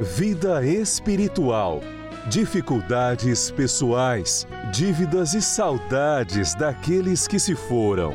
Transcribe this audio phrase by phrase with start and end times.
[0.00, 1.80] vida espiritual,
[2.28, 8.14] dificuldades pessoais, dívidas e saudades daqueles que se foram.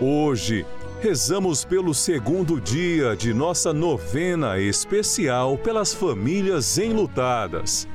[0.00, 0.64] Hoje,
[1.02, 7.86] rezamos pelo segundo dia de nossa novena especial pelas famílias enlutadas.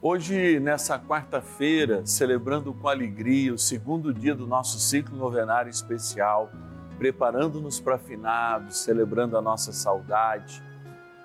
[0.00, 6.48] Hoje, nessa quarta-feira, celebrando com alegria o segundo dia do nosso ciclo novenário especial,
[6.96, 10.62] preparando-nos para finados, celebrando a nossa saudade,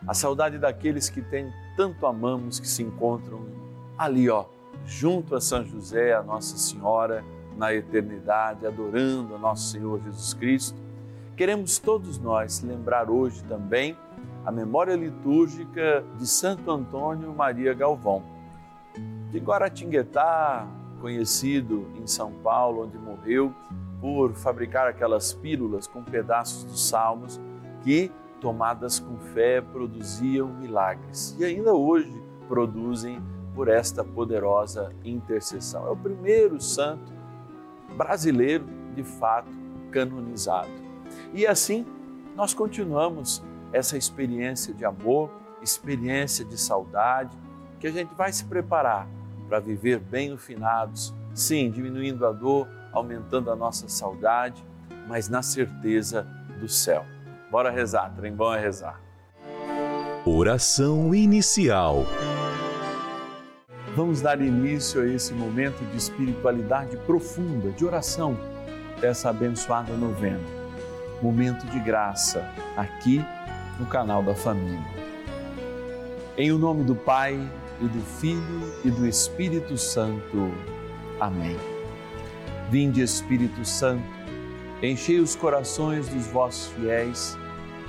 [0.07, 3.41] a saudade daqueles que tem tanto amamos que se encontram
[3.97, 4.45] ali, ó,
[4.85, 7.23] junto a São José, a Nossa Senhora,
[7.55, 10.79] na eternidade, adorando a nosso Senhor Jesus Cristo.
[11.35, 13.95] Queremos todos nós lembrar hoje também
[14.45, 18.23] a memória litúrgica de Santo Antônio Maria Galvão,
[19.29, 20.67] de Guaratinguetá,
[20.99, 23.53] conhecido em São Paulo, onde morreu
[23.99, 27.39] por fabricar aquelas pílulas com pedaços dos salmos
[27.83, 32.11] que, tomadas com fé, produziam milagres e ainda hoje
[32.47, 33.21] produzem
[33.55, 35.87] por esta poderosa intercessão.
[35.87, 37.13] É o primeiro santo
[37.95, 38.65] brasileiro,
[38.95, 39.49] de fato,
[39.91, 40.69] canonizado.
[41.33, 41.85] E assim,
[42.35, 45.29] nós continuamos essa experiência de amor,
[45.61, 47.37] experiência de saudade,
[47.79, 49.07] que a gente vai se preparar
[49.47, 54.63] para viver bem o finados, sim, diminuindo a dor, aumentando a nossa saudade,
[55.07, 56.25] mas na certeza
[56.59, 57.05] do céu.
[57.51, 59.01] Bora rezar, trem bom é rezar.
[60.25, 62.05] Oração inicial.
[63.93, 68.37] Vamos dar início a esse momento de espiritualidade profunda, de oração,
[69.01, 70.39] dessa abençoada novena.
[71.21, 72.47] Momento de graça,
[72.77, 73.21] aqui
[73.77, 74.79] no canal da família.
[76.37, 77.37] Em o nome do Pai,
[77.81, 80.53] e do Filho, e do Espírito Santo.
[81.19, 81.57] Amém.
[82.69, 84.05] Vinde, Espírito Santo,
[84.81, 87.40] enchei os corações dos vossos fiéis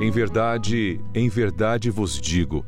[0.00, 2.64] Em verdade, em verdade vos digo: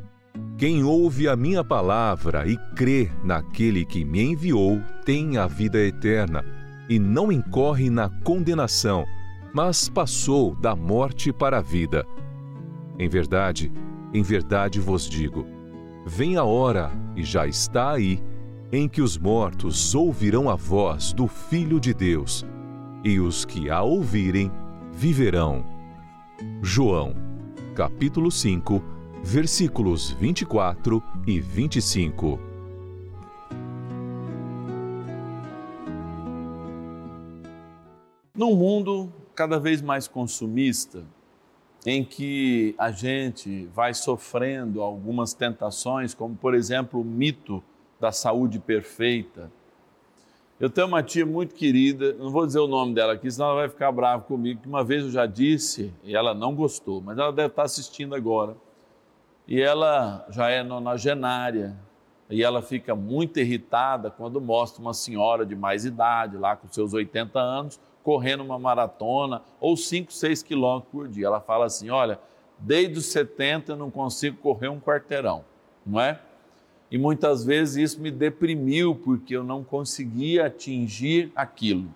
[0.58, 6.44] quem ouve a minha palavra e crê naquele que me enviou tem a vida eterna
[6.88, 9.06] e não incorre na condenação,
[9.54, 12.04] mas passou da morte para a vida.
[12.98, 13.72] Em verdade,
[14.12, 15.46] em verdade vos digo:
[16.04, 18.20] vem a hora, e já está aí,
[18.72, 22.44] em que os mortos ouvirão a voz do Filho de Deus,
[23.04, 24.50] e os que a ouvirem
[24.92, 25.69] viverão.
[26.62, 27.14] João,
[27.74, 28.82] capítulo 5,
[29.22, 32.40] versículos 24 e 25.
[38.34, 41.04] Num mundo cada vez mais consumista,
[41.84, 47.62] em que a gente vai sofrendo algumas tentações, como por exemplo o mito
[48.00, 49.52] da saúde perfeita.
[50.60, 53.60] Eu tenho uma tia muito querida, não vou dizer o nome dela aqui, senão ela
[53.60, 57.16] vai ficar brava comigo, que uma vez eu já disse e ela não gostou, mas
[57.16, 58.54] ela deve estar assistindo agora.
[59.48, 61.74] E ela já é nonagenária,
[62.28, 66.92] e ela fica muito irritada quando mostra uma senhora de mais idade, lá com seus
[66.92, 71.26] 80 anos, correndo uma maratona ou 5, 6 quilômetros por dia.
[71.26, 72.20] Ela fala assim: olha,
[72.58, 75.42] desde os 70 eu não consigo correr um quarteirão,
[75.86, 76.20] não é?
[76.90, 81.94] E muitas vezes isso me deprimiu porque eu não conseguia atingir aquilo.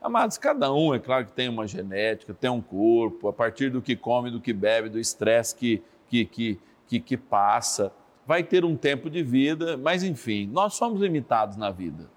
[0.00, 3.82] Amados, cada um, é claro que tem uma genética, tem um corpo, a partir do
[3.82, 7.92] que come, do que bebe, do estresse que, que, que, que, que passa,
[8.26, 12.08] vai ter um tempo de vida, mas enfim, nós somos limitados na vida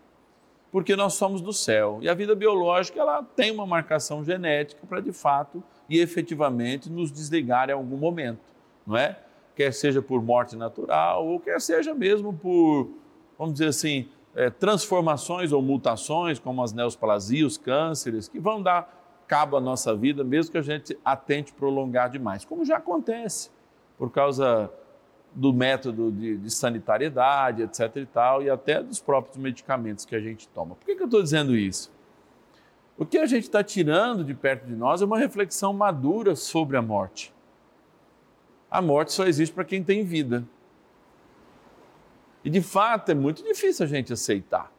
[0.71, 1.99] porque nós somos do céu.
[2.01, 7.11] E a vida biológica ela tem uma marcação genética para de fato e efetivamente nos
[7.11, 8.39] desligar em algum momento,
[8.87, 9.19] não é?
[9.55, 12.89] Quer seja por morte natural ou quer seja mesmo por,
[13.37, 19.23] vamos dizer assim, é, transformações ou mutações, como as neosplasias, os cânceres, que vão dar
[19.27, 23.49] cabo à nossa vida, mesmo que a gente atente prolongar demais, como já acontece
[23.97, 24.69] por causa
[25.33, 27.95] do método de, de, sanitariedade, etc.
[27.95, 30.75] e tal, e até dos próprios medicamentos que a gente toma.
[30.75, 31.91] Por que, que eu estou dizendo isso?
[32.97, 36.75] O que a gente está tirando de perto de nós é uma reflexão madura sobre
[36.75, 37.33] a morte.
[38.71, 40.47] A morte só existe para quem tem vida.
[42.41, 44.71] E de fato é muito difícil a gente aceitar.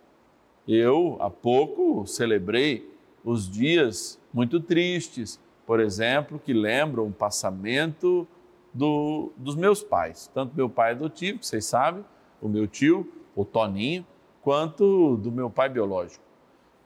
[0.66, 2.90] Eu, há pouco, celebrei
[3.22, 8.26] os dias muito tristes, por exemplo, que lembram o passamento
[8.72, 12.02] do, dos meus pais, tanto meu pai adotivo, que vocês sabem,
[12.40, 14.06] o meu tio, o Toninho,
[14.40, 16.24] quanto do meu pai biológico,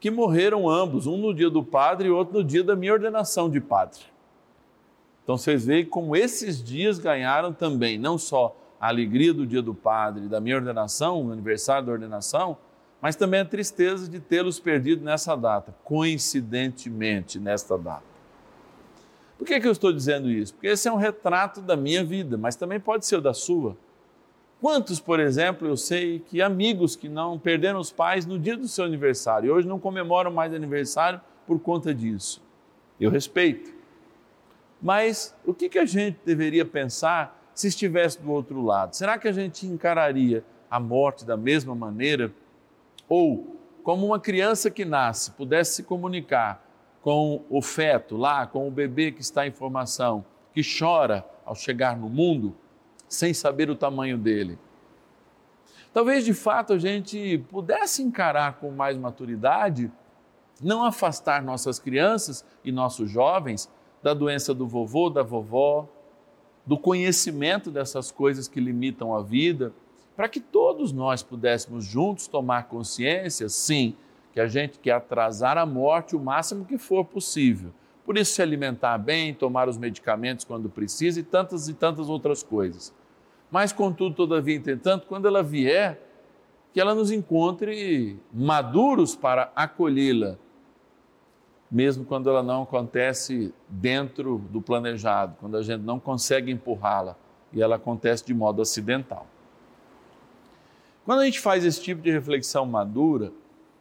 [0.01, 3.49] que morreram ambos, um no dia do padre e outro no dia da minha ordenação
[3.49, 4.01] de padre.
[5.27, 9.75] Então vocês veem como esses dias ganharam também, não só a alegria do dia do
[9.75, 12.57] padre, da minha ordenação, o aniversário da ordenação,
[13.03, 18.05] mas também a tristeza de tê-los perdido nessa data, coincidentemente nesta data.
[19.37, 20.55] Por que, que eu estou dizendo isso?
[20.55, 23.77] Porque esse é um retrato da minha vida, mas também pode ser da sua.
[24.61, 28.69] Quantos, por exemplo, eu sei que amigos que não perderam os pais no dia do
[28.69, 32.41] seu aniversário e hoje não comemoram mais aniversário por conta disso.
[33.01, 33.76] Eu respeito.
[34.81, 38.95] Mas o que, que a gente deveria pensar se estivesse do outro lado?
[38.95, 42.33] Será que a gente encararia a morte da mesma maneira?
[43.09, 46.63] Ou, como uma criança que nasce, pudesse se comunicar
[47.01, 51.97] com o feto lá, com o bebê que está em formação, que chora ao chegar
[51.97, 52.57] no mundo
[53.09, 54.59] sem saber o tamanho dele.
[55.93, 59.91] Talvez de fato a gente pudesse encarar com mais maturidade,
[60.61, 63.71] não afastar nossas crianças e nossos jovens
[64.07, 65.89] da doença do vovô, da vovó,
[66.65, 69.73] do conhecimento dessas coisas que limitam a vida,
[70.15, 73.97] para que todos nós pudéssemos juntos tomar consciência, sim,
[74.33, 77.73] que a gente quer atrasar a morte o máximo que for possível.
[78.05, 82.45] Por isso, se alimentar bem, tomar os medicamentos quando precisa e tantas e tantas outras
[82.45, 82.95] coisas.
[83.51, 86.01] Mas, contudo, todavia, entretanto, quando ela vier,
[86.73, 90.39] que ela nos encontre maduros para acolhê-la,
[91.71, 97.17] mesmo quando ela não acontece dentro do planejado, quando a gente não consegue empurrá-la
[97.53, 99.27] e ela acontece de modo acidental.
[101.05, 103.33] Quando a gente faz esse tipo de reflexão madura,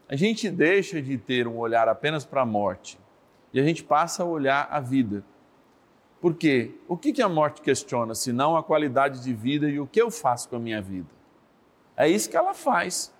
[0.07, 2.99] a gente deixa de ter um olhar apenas para a morte
[3.53, 5.23] e a gente passa a olhar a vida.
[6.21, 6.75] Por quê?
[6.87, 10.09] O que a morte questiona, se não a qualidade de vida e o que eu
[10.09, 11.09] faço com a minha vida?
[11.95, 13.13] É isso que ela faz.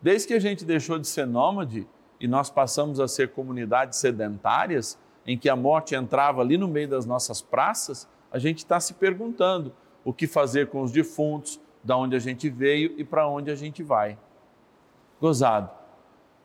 [0.00, 1.86] Desde que a gente deixou de ser nômade
[2.20, 6.88] e nós passamos a ser comunidades sedentárias, em que a morte entrava ali no meio
[6.88, 9.72] das nossas praças, a gente está se perguntando:
[10.04, 13.54] o que fazer com os defuntos, da onde a gente veio e para onde a
[13.54, 14.18] gente vai.
[15.20, 15.70] Gozado.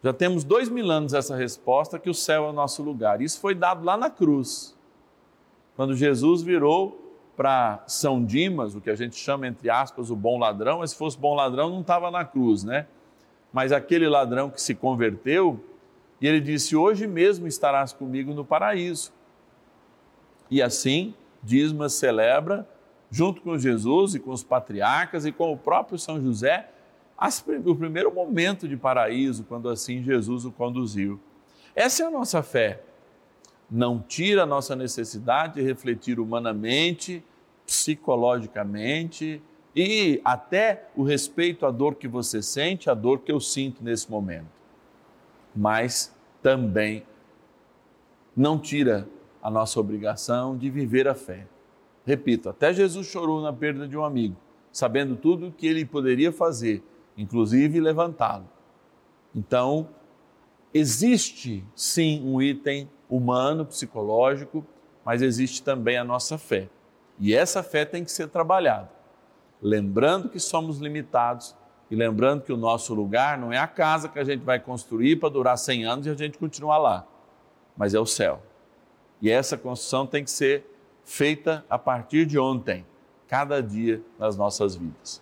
[0.04, 3.22] Já temos dois mil anos essa resposta que o céu é o nosso lugar.
[3.22, 4.75] Isso foi dado lá na cruz,
[5.75, 7.00] quando Jesus virou
[7.36, 10.98] para São Dimas, o que a gente chama entre aspas o bom ladrão, mas se
[10.98, 12.88] fosse bom ladrão não estava na cruz, né?
[13.51, 15.63] Mas aquele ladrão que se converteu
[16.22, 19.12] e ele disse: Hoje mesmo estarás comigo no paraíso.
[20.50, 22.67] E assim, Dismas celebra,
[23.10, 26.70] junto com Jesus e com os patriarcas e com o próprio São José,
[27.65, 31.20] o primeiro momento de paraíso, quando assim Jesus o conduziu.
[31.75, 32.84] Essa é a nossa fé.
[33.70, 37.24] Não tira a nossa necessidade de refletir humanamente,
[37.65, 39.41] psicologicamente
[39.75, 44.10] e até o respeito à dor que você sente, à dor que eu sinto nesse
[44.10, 44.50] momento.
[45.56, 47.06] Mas também
[48.36, 49.08] não tira
[49.42, 51.48] a nossa obrigação de viver a fé.
[52.06, 54.36] Repito, até Jesus chorou na perda de um amigo,
[54.72, 56.84] sabendo tudo o que ele poderia fazer
[57.18, 58.50] inclusive levantá-lo.
[59.36, 59.90] Então,
[60.74, 64.66] existe sim um item humano, psicológico,
[65.06, 66.70] mas existe também a nossa fé.
[67.20, 68.90] E essa fé tem que ser trabalhada,
[69.62, 71.56] lembrando que somos limitados
[71.89, 75.18] e lembrando que o nosso lugar não é a casa que a gente vai construir
[75.18, 77.06] para durar 100 anos e a gente continuar lá,
[77.75, 78.41] mas é o céu.
[79.22, 80.65] E essa construção tem que ser
[81.03, 82.86] feita a partir de ontem,
[83.27, 85.22] cada dia nas nossas vidas.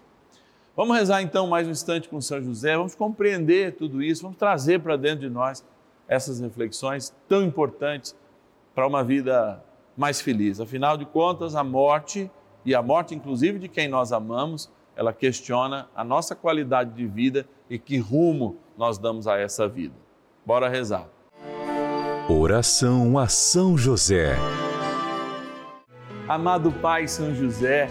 [0.76, 4.80] Vamos rezar então mais um instante com São José, vamos compreender tudo isso, vamos trazer
[4.80, 5.66] para dentro de nós
[6.08, 8.16] essas reflexões tão importantes
[8.74, 9.62] para uma vida
[9.98, 10.62] mais feliz.
[10.62, 12.32] Afinal de contas, a morte,
[12.66, 17.48] e a morte inclusive de quem nós amamos, ela questiona a nossa qualidade de vida
[17.70, 19.96] e que rumo nós damos a essa vida.
[20.46, 21.08] Bora rezar.
[22.28, 24.36] Oração a São José.
[26.28, 27.90] Amado Pai São José,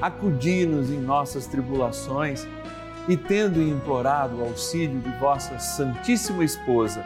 [0.00, 2.46] acudi-nos em nossas tribulações
[3.08, 7.04] e, tendo implorado o auxílio de vossa Santíssima Esposa,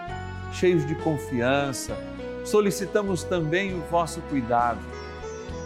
[0.52, 1.96] cheios de confiança,
[2.44, 4.80] solicitamos também o vosso cuidado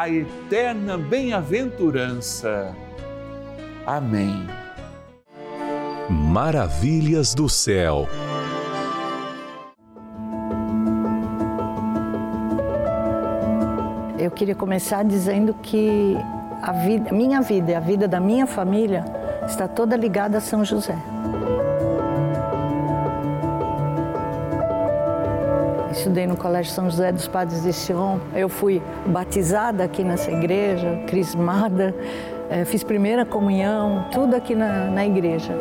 [0.00, 2.74] a eterna bem-aventurança.
[3.86, 4.46] Amém.
[6.08, 8.08] Maravilhas do céu.
[14.18, 16.16] eu queria começar dizendo que
[16.62, 19.04] a vida, minha vida e a vida da minha família
[19.46, 20.96] está toda ligada a São José.
[26.00, 28.20] Estudei no Colégio São José dos Padres de Sion.
[28.34, 31.94] Eu fui batizada aqui nessa igreja, crismada,
[32.48, 35.52] eh, fiz primeira comunhão, tudo aqui na, na igreja.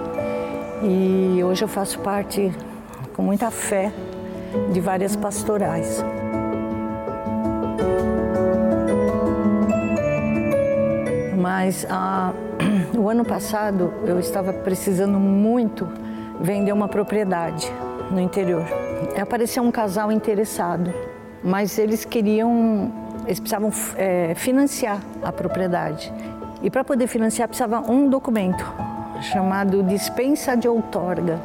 [0.81, 2.53] E hoje eu faço parte,
[3.13, 3.91] com muita fé,
[4.71, 6.01] de várias pastorais.
[11.37, 12.31] Mas ah,
[12.97, 15.85] o ano passado eu estava precisando muito
[16.39, 17.69] vender uma propriedade
[18.09, 18.88] no interior.
[19.19, 20.93] Apareceu um casal interessado,
[21.43, 22.91] mas eles queriam,
[23.25, 26.13] eles precisavam é, financiar a propriedade.
[26.61, 28.65] E para poder financiar precisava um documento
[29.21, 31.39] chamado dispensa de outorga.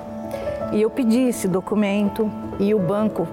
[0.72, 3.28] E eu pedi esse documento e o banco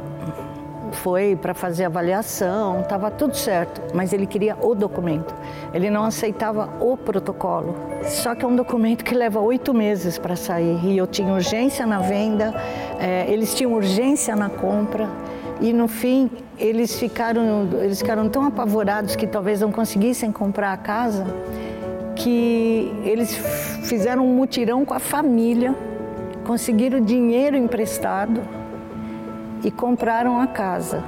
[0.91, 5.33] foi para fazer avaliação, estava tudo certo, mas ele queria o documento.
[5.73, 7.75] Ele não aceitava o protocolo.
[8.03, 10.79] Só que é um documento que leva oito meses para sair.
[10.83, 12.53] E eu tinha urgência na venda,
[12.99, 15.09] é, eles tinham urgência na compra.
[15.61, 20.77] E no fim, eles ficaram, eles ficaram tão apavorados que talvez não conseguissem comprar a
[20.77, 21.25] casa,
[22.15, 23.35] que eles
[23.83, 25.75] fizeram um mutirão com a família,
[26.45, 28.41] conseguiram dinheiro emprestado
[29.63, 31.03] e compraram a casa,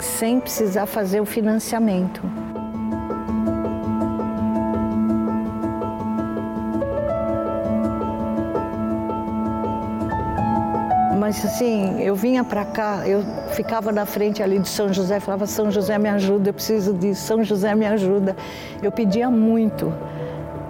[0.00, 2.22] sem precisar fazer o financiamento.
[11.30, 13.22] Mas assim, eu vinha para cá, eu
[13.52, 17.24] ficava na frente ali de São José, falava: São José, me ajuda, eu preciso disso,
[17.24, 18.34] São José, me ajuda.
[18.82, 19.94] Eu pedia muito.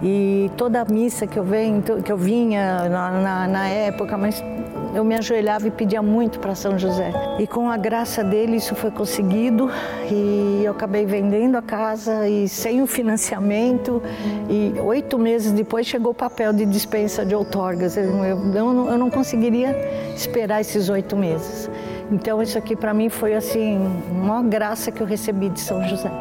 [0.03, 4.43] E toda a missa que eu, venho, que eu vinha na, na, na época, mas
[4.93, 7.11] eu me ajoelhava e pedia muito para São José.
[7.39, 9.69] E com a graça dele isso foi conseguido
[10.09, 14.01] e eu acabei vendendo a casa e sem o financiamento.
[14.49, 17.97] E oito meses depois chegou o papel de dispensa de outorgas.
[17.97, 19.75] Eu, eu, eu não conseguiria
[20.15, 21.69] esperar esses oito meses.
[22.11, 23.79] Então isso aqui para mim foi assim
[24.11, 26.11] uma graça que eu recebi de São José.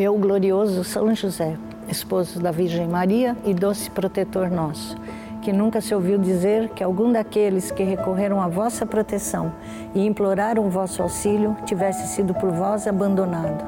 [0.00, 4.96] Meu glorioso São José, esposo da Virgem Maria e doce protetor nosso,
[5.42, 9.52] que nunca se ouviu dizer que algum daqueles que recorreram à vossa proteção
[9.94, 13.62] e imploraram o vosso auxílio tivesse sido por vós abandonado.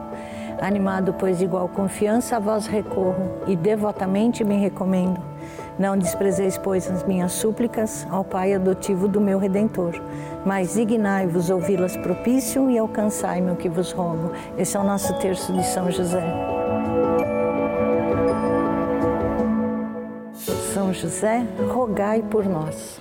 [0.59, 5.32] Animado, pois, igual confiança, a vós recorro e devotamente me recomendo.
[5.79, 10.00] Não desprezeis, pois, as minhas súplicas ao Pai adotivo do meu Redentor
[10.45, 14.33] mas dignai-vos ouvi-las propício e alcançai-me o que vos rogo.
[14.59, 16.25] Esse é o nosso terço de São José.
[20.75, 23.00] São José, rogai por nós.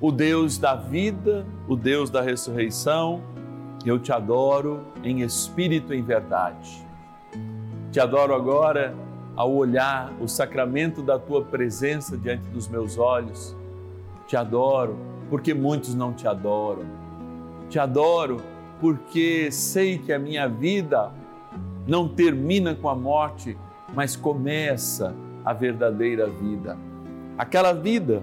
[0.00, 3.20] o Deus da vida, o Deus da ressurreição,
[3.84, 6.86] eu te adoro em espírito e em verdade.
[7.90, 8.94] Te adoro agora
[9.34, 13.56] ao olhar o sacramento da tua presença diante dos meus olhos.
[14.26, 14.96] Te adoro
[15.28, 16.84] porque muitos não te adoram.
[17.68, 18.38] Te adoro
[18.80, 21.12] porque sei que a minha vida
[21.86, 23.56] não termina com a morte,
[23.94, 26.76] mas começa a verdadeira vida.
[27.36, 28.22] Aquela vida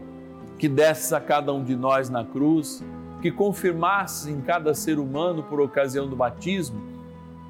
[0.57, 2.83] que desses a cada um de nós na cruz,
[3.21, 6.81] que confirmasses em cada ser humano por ocasião do batismo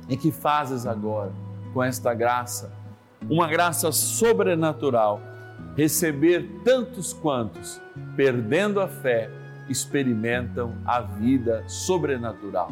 [0.08, 1.32] e que fazes agora
[1.74, 2.72] com esta graça,
[3.30, 5.20] uma graça sobrenatural,
[5.76, 7.82] receber tantos quantos,
[8.16, 9.30] perdendo a fé,
[9.68, 12.72] experimentam a vida sobrenatural.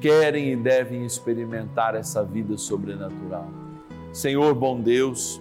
[0.00, 3.48] Querem e devem experimentar essa vida sobrenatural.
[4.12, 5.40] Senhor bom Deus,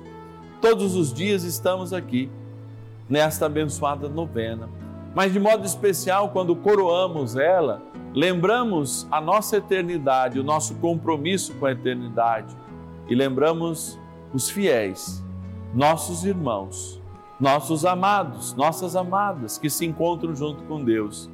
[0.62, 2.30] todos os dias estamos aqui
[3.10, 4.70] nesta abençoada novena.
[5.14, 7.82] Mas de modo especial, quando coroamos ela,
[8.14, 12.56] lembramos a nossa eternidade, o nosso compromisso com a eternidade
[13.08, 14.00] e lembramos
[14.34, 15.24] os fiéis,
[15.74, 17.02] nossos irmãos,
[17.40, 21.30] nossos amados, nossas amadas que se encontram junto com Deus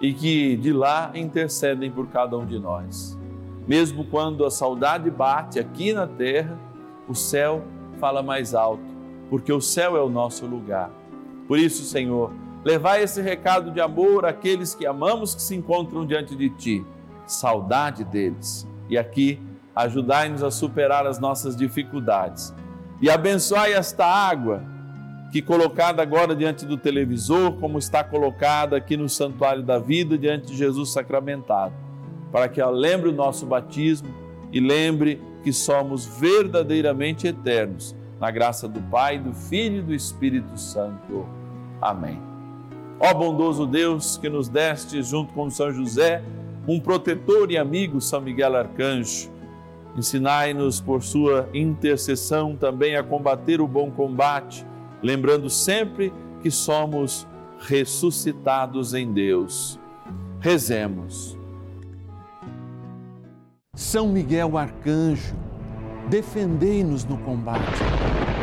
[0.00, 3.18] e que de lá intercedem por cada um de nós.
[3.66, 6.58] Mesmo quando a saudade bate aqui na terra,
[7.08, 7.62] o céu
[7.98, 8.89] fala mais alto
[9.30, 10.90] porque o céu é o nosso lugar.
[11.46, 12.32] Por isso, Senhor,
[12.64, 16.84] levai esse recado de amor àqueles que amamos que se encontram diante de Ti.
[17.26, 18.66] Saudade deles.
[18.88, 19.40] E aqui,
[19.74, 22.52] ajudai-nos a superar as nossas dificuldades.
[23.00, 24.64] E abençoai esta água
[25.30, 30.48] que colocada agora diante do televisor, como está colocada aqui no santuário da vida diante
[30.48, 31.72] de Jesus sacramentado,
[32.32, 34.08] para que ela lembre o nosso batismo
[34.52, 40.58] e lembre que somos verdadeiramente eternos na graça do Pai, do Filho e do Espírito
[40.58, 41.26] Santo.
[41.80, 42.20] Amém.
[43.00, 46.22] Ó bondoso Deus, que nos deste, junto com São José,
[46.68, 49.30] um protetor e amigo, São Miguel Arcanjo,
[49.96, 54.66] ensinai-nos por sua intercessão também a combater o bom combate,
[55.02, 57.26] lembrando sempre que somos
[57.58, 59.80] ressuscitados em Deus.
[60.40, 61.38] Rezemos.
[63.74, 65.34] São Miguel Arcanjo,
[66.10, 68.09] defendei-nos no combate.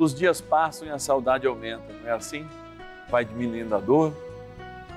[0.00, 2.48] Os dias passam e a saudade aumenta, não é assim?
[3.10, 4.14] Vai diminuindo a dor,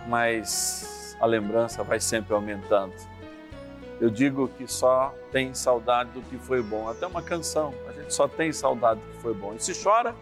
[0.08, 2.94] mas a lembrança vai sempre aumentando.
[4.00, 6.88] Eu digo que só tem saudade do que foi bom.
[6.88, 9.54] Até uma canção, a gente só tem saudade do que foi bom.
[9.54, 10.16] E se chora,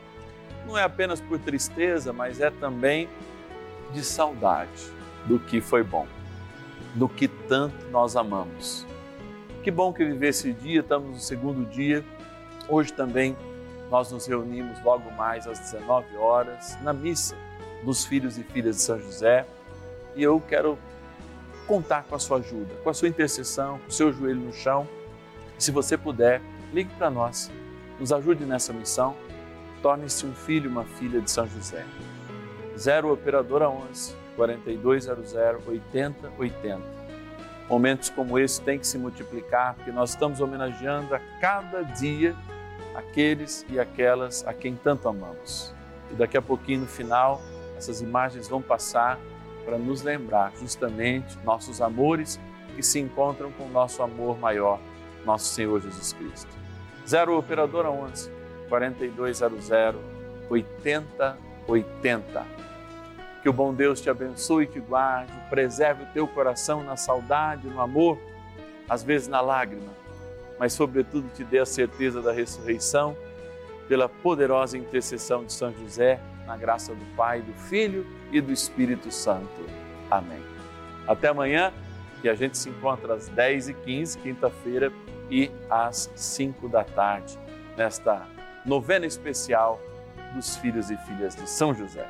[0.65, 3.07] não é apenas por tristeza, mas é também
[3.93, 4.91] de saudade
[5.27, 6.07] do que foi bom,
[6.95, 8.83] do que tanto nós amamos.
[9.61, 12.03] Que bom que viver esse dia, estamos no segundo dia.
[12.67, 13.37] Hoje também
[13.91, 17.35] nós nos reunimos logo mais às 19 horas na missa
[17.83, 19.45] dos filhos e filhas de São José.
[20.15, 20.79] E eu quero
[21.67, 24.87] contar com a sua ajuda, com a sua intercessão, com o seu joelho no chão.
[25.57, 27.51] Se você puder, ligue para nós,
[27.99, 29.13] nos ajude nessa missão,
[29.81, 31.85] torne-se um filho, uma filha de São José.
[32.77, 35.35] 0 Operadora 11 4200
[35.67, 37.01] 8080.
[37.69, 42.35] Momentos como esse têm que se multiplicar, porque nós estamos homenageando a cada dia
[42.95, 45.73] aqueles e aquelas a quem tanto amamos.
[46.11, 47.41] E daqui a pouquinho, no final,
[47.77, 49.19] essas imagens vão passar
[49.65, 52.39] para nos lembrar justamente nossos amores
[52.75, 54.79] que se encontram com o nosso amor maior,
[55.25, 56.55] nosso Senhor Jesus Cristo.
[57.07, 58.31] 0 Operadora 11
[58.69, 59.69] 4200
[60.49, 62.45] 8080.
[63.41, 67.67] Que o bom Deus te abençoe e te guarde, preserve o teu coração na saudade,
[67.67, 68.19] no amor,
[68.87, 69.91] às vezes na lágrima,
[70.59, 73.15] mas sobretudo te dê a certeza da ressurreição
[73.87, 79.11] pela poderosa intercessão de São José, na graça do Pai, do Filho e do Espírito
[79.11, 79.65] Santo.
[80.09, 80.41] Amém.
[81.07, 81.73] Até amanhã,
[82.21, 84.91] que a gente se encontra às 10h15, quinta-feira,
[85.31, 87.39] e às 5 da tarde,
[87.77, 88.27] nesta
[88.65, 89.79] novena especial
[90.35, 92.05] dos filhos e filhas de São José.